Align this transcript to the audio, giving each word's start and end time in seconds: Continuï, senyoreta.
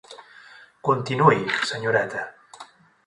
Continuï, 0.89 1.37
senyoreta. 1.73 2.21